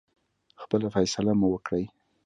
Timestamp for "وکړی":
1.51-1.83